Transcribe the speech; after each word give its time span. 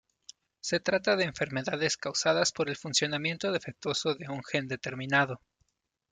Se 0.61 0.79
trata 0.79 1.15
de 1.15 1.25
enfermedades 1.25 1.95
causadas 1.95 2.53
por 2.53 2.69
el 2.71 2.75
funcionamiento 2.75 3.51
defectuoso 3.51 4.15
de 4.15 4.29
un 4.29 4.41
gen 4.43 4.67
determinado. 4.67 5.39